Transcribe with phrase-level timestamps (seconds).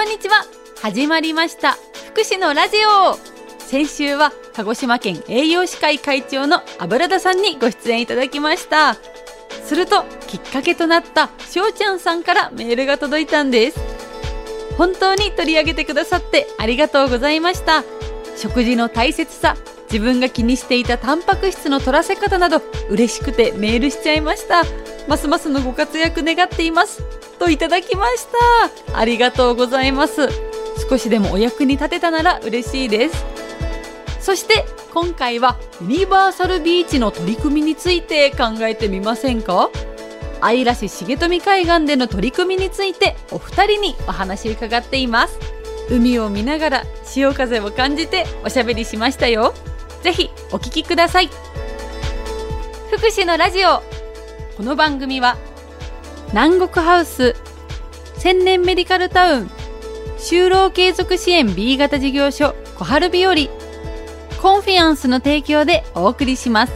[0.00, 0.46] こんにちは。
[0.80, 1.76] 始まりました。
[2.12, 3.16] 福祉のラジオ。
[3.58, 8.96] 先週は鹿児島県栄養士会会長の油田さんにご出演いただきました。
[9.62, 13.80] するときっかけとなったしょうちゃんさんからメールが届いたんです。
[14.78, 17.84] 本当に取り上げてくださってありがとうございました。
[18.38, 19.54] 食事の大切さ
[19.92, 24.64] 自分が気にしていたタンパク質の取らせ方など嬉しくてメールしちゃいました。
[25.08, 27.19] ますますのご活躍願っています。
[27.40, 28.28] といただきまし
[28.86, 28.98] た。
[28.98, 30.28] ありがとうございます。
[30.88, 33.24] 少しでもお役に立てたなら嬉しいです。
[34.20, 39.70] そして今回はユニバーサルビーチの取り組みについて考えてみませんか？
[40.42, 45.38] 愛らし重富海岸での取り組みについてお二人にお話伺っています。
[45.88, 49.54] 海を見ながら潮風を感じておしゃべりしましたよ。
[50.02, 51.30] ぜひお聞きください。
[52.90, 53.82] 福祉のラジオ。
[54.56, 55.38] この番組は
[56.32, 57.34] 南国ハウス。
[58.18, 59.50] 千年メディカルタウン。
[60.16, 62.54] 就労継続支援 B 型事業所。
[62.78, 63.34] 小春日和。
[64.40, 66.72] コンフィアンスの提供でお送りします。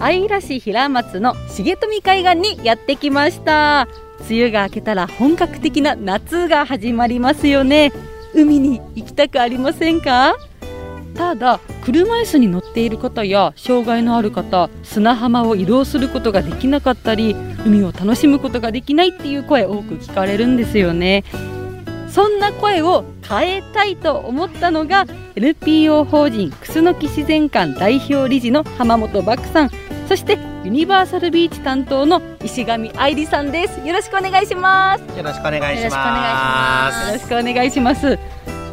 [0.00, 3.86] 愛らし平松の重富海岸にやってきました。
[4.20, 7.92] 梅雨が明けたら本格的な夏が始まりますよね。
[8.34, 10.36] 海に行きたくありませんか？
[11.14, 21.24] ただ車椅子に乗っている方や障害のある方砂浜を移動することができなかったり海を楽しむことができないっていう声多く聞かれるんですよね。
[22.08, 29.70] そんな声を変えたいと思ったのが NPO 法人楠木自然館代表理事の浜本漠さん。
[30.08, 33.80] そしてユニバーサルビーチ担当の石上愛理さんです。
[33.86, 35.00] よろしくお願いします。
[35.16, 37.06] よろしくお願いします。
[37.08, 38.18] よろしくお願いします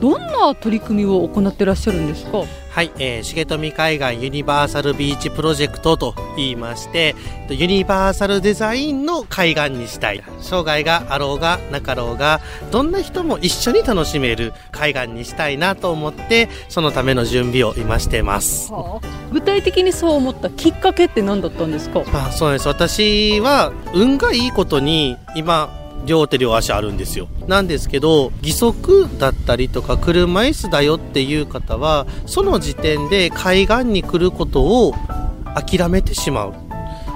[0.02, 2.44] どんな取り組みを行ってらっしゃるんですか？
[2.72, 7.16] はい、えー、重富海岸ユニバーサルビーチプロジェクトと言いまして
[7.50, 10.24] ユニバーサルデザインの海岸にしたい。
[10.40, 12.40] 障害があろうがなかろうが
[12.72, 22.04] どんな人も一緒に楽しめる海岸にしたいなと思ってそのための準備を今してます、はあ、具体的にそう思ったきっかけって何だったんですか？
[22.14, 22.68] あそうです。
[22.68, 25.76] 私は運がいいことに今
[26.06, 27.28] 両手両足あるんですよ。
[27.48, 34.94] なんですけど義足だったりとか車椅子だよっていう方はその時点で海岸に来ることを
[35.56, 36.54] 諦めてしまう。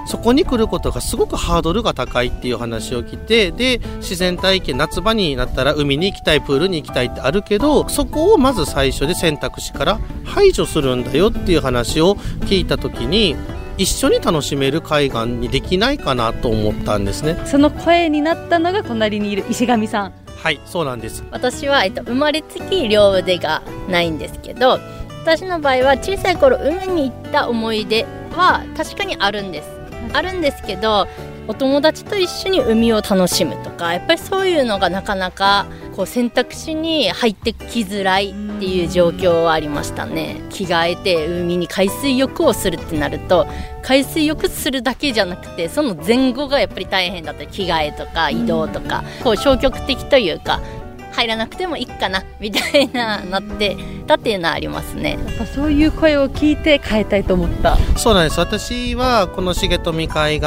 [0.06, 12.16] そこに来ることがすごくハードルが高いっていう話を聞いてで自然体験夏場になったら海に行きたいプールに行きたいってあるけどそこをまず最初で選択肢から排除するんだよっていう話を
[12.46, 13.34] 聞いた時に
[13.76, 17.36] 一緒に楽しめる海岸にできないかなと思ったんですね。
[17.44, 20.12] その声になったのが隣にいる石上さん。
[20.36, 21.24] はいそうなんです。
[21.30, 24.78] 私は、えっと、生まれつき両腕がないんですけど
[25.22, 29.68] 私の場合は小さい頃海に行った思い出は確かにあるんです、
[30.12, 31.08] あるんですけど
[31.48, 40.40] お友達と一緒に海を楽しむとかやっぱりそういうのがなかなかこう選択肢に入ってきづらいっていう状況はありましたね。
[40.50, 43.46] 着替えて海に海水浴をするってなると
[43.82, 50.60] 海水浴するだけじゃなくてその前後がやっぱり大変だったり着替えとか移動とかこう消極的というか
[51.12, 53.76] 入らなくてもいいかなみたいななって
[54.06, 55.18] たっていうのはありますね。
[55.24, 57.76] やっぱそういう声を聞いて変えたいと思った。
[57.96, 58.40] そうなんです。
[58.40, 60.42] 私はこの重富海岸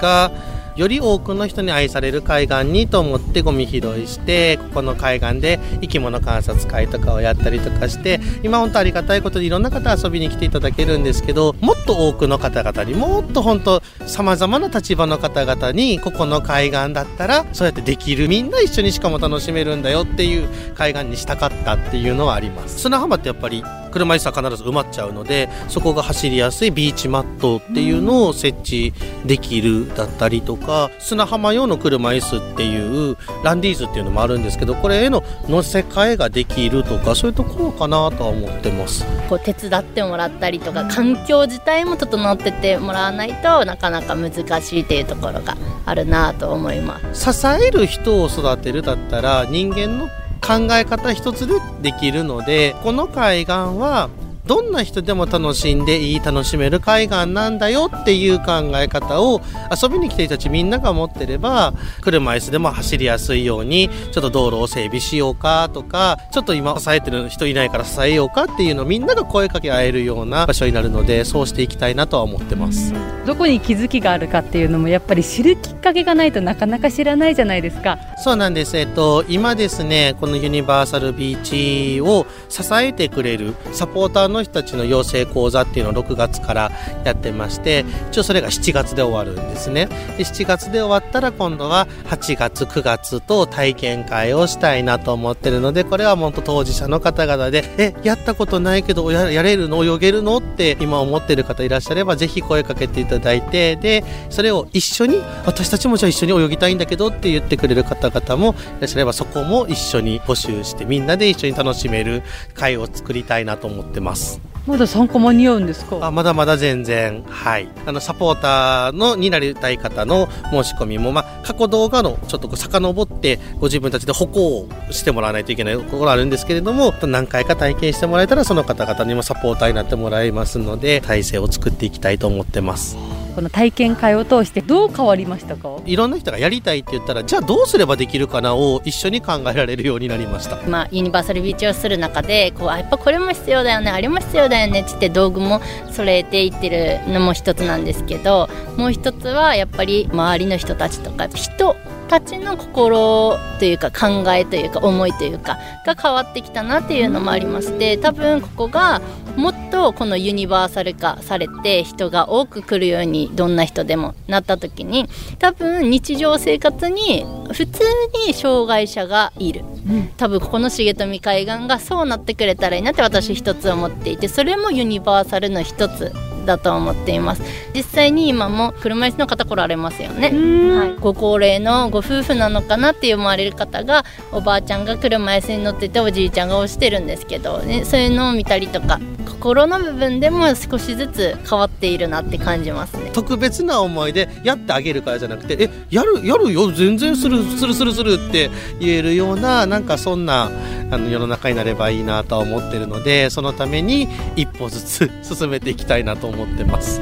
[0.00, 0.30] が
[0.76, 22.80] より多くの人に愛される海岸にと思ってゴミ拾いしてここの海岸で生き物観察会とかをやったりとかして今本当ありがたいことでいろんな方遊びに来ていただけるんですけどもっと多くの方々にもっと本当さまざまな立場の方々にここの海岸だったらそうやってできるみんな一緒にしかも楽しめるんだよっていう海岸にしたかったっていうのはあります。
[22.80, 28.92] 砂浜ってやっぱり車椅子は必ず埋まっちゃうのでそこが走りやすいビーチマットっていうのを設置
[29.24, 39.04] できるだったりとか砂浜用の車椅子っていうランディーズっていうのもあるんですけどこれへの乗せ替えができるとかそういうところかなとは思ってます。
[39.28, 44.32] こう手伝ってもらったりとか環境自体も整っててもらわないとなかなか難
[44.62, 45.56] しいっていうところが
[45.86, 47.32] あるなと思います。
[47.32, 50.08] 支える人を育てるだったら人間の
[50.40, 54.08] 考え方一つでできるのでこの海岸は
[54.46, 59.40] どんな人でも楽しんでいい楽しめる海岸なんだよっていう考え方を
[59.70, 72.92] 遊びに来ている人たちみんなが持ってれば車椅子でも走りやすいようにちょっと道路を整備しようかとかちょっと今支えてる人いないから支えようかっていうのをみんなが声かけ合えるような場所になるのでそうしていきたいなとは思ってます。
[73.26, 77.98] どこに気づきがあるかっていうのもやっぱり知るきっかけがないとなかなか知らないじゃないですか。
[78.16, 78.76] そうなんです。
[78.76, 86.72] えっと今ですねこのユニバーサルビーチを支えてくれるサポーターの人たちの養成講座っていうのを6月から
[87.04, 89.86] やってまして一応それが7月で終わるんですね。
[90.16, 99.84] で7月で終わったら今度は8月9月と体験会をしたいなと思ってるのでこれは本当当事者の方々でえやったことないけどやれるの？
[99.84, 100.38] 泳げるの？
[100.38, 112.22] って今思ってる方いらっしゃればぜひ声かけていただいてでそれを一緒に私たちもじゃあ一緒に泳ぎたいんだけどって言ってくれる方々もいらっしゃればそこも一緒に募集してみんなで一緒に楽しめる
[112.54, 114.19] 会を作りたいなと思ってます。
[114.66, 115.98] まだ参加間に合うんですか？
[116.02, 117.24] あまだまだ全然。
[117.28, 117.68] はい。
[117.86, 132.96] あのサポーターのになりたい方の申し込みも、まあ、過去動画のちょっとこう遡ってご自分たちで歩行をしてもらわないといけないところあるんですけれども何回か体験してもらえたらその方々にもサポーターになってもらいますので体制を作っていきたいと思ってます。
[133.40, 135.78] この体験会を通してどう変わりましたか？
[135.86, 151.76] いろんな人がやりたいって言ったらじゃあどうすればできるかなを一緒に考えられるようになりました、まあ、ユニバーサルビーチをする中でこうやっぱこれも必要だよねあれも必要だよねってって道具も揃えていってるのも一つなんですけどもう一つはやっぱり周りの人たちとか人
[152.08, 155.56] たちの心というか考えというか思いというか
[155.86, 159.00] が変わってきたなっていうのもありまして多分ここが
[159.36, 167.82] もっとこのユニバーサル化されて人が多く来るようにどんな人でもなった時に多分日常生活に普通
[168.26, 176.12] に障害者がいる、うん、多分ここの重富海岸がそうなってくれたらいいなって私一つ思っていてそれもユニバーサルの一つ
[176.46, 177.42] だと思っています。
[177.74, 180.30] 実際に今も車椅子の方来られますよね、
[180.76, 188.98] はい、ご高齢のご夫婦なのかなって思われる方がおばあちゃんが車椅子に乗ってておじいちゃんが押してるんですけど、ね、そういうのを見たりとか
[189.30, 200.50] 心の部分でも少しずつ変わっているなって感じますね特別な思いでやってあげるからじゃなくてえやるやるよ全然するするするするって言えるようななんかそんな
[200.90, 207.00] あの世の中になればいいなとは思ってるのでそのために一歩ずつ進めていきたいなと思ってます。